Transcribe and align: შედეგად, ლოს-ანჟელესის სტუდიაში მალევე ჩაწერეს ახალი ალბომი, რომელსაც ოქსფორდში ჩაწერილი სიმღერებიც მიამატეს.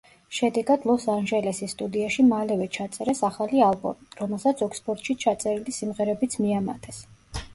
შედეგად, 0.35 0.85
ლოს-ანჟელესის 0.91 1.73
სტუდიაში 1.75 2.25
მალევე 2.29 2.67
ჩაწერეს 2.77 3.21
ახალი 3.29 3.61
ალბომი, 3.67 4.09
რომელსაც 4.21 4.65
ოქსფორდში 4.69 5.17
ჩაწერილი 5.25 5.75
სიმღერებიც 5.81 6.39
მიამატეს. 6.47 7.05